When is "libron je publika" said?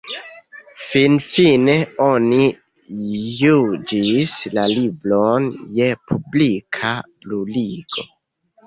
4.75-6.99